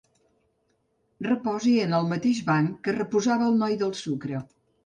[1.27, 4.43] Reposi en el mateix banc que reposava el noi del Sucre.